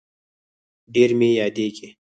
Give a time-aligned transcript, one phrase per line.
[0.93, 1.87] ډير مي ياديږي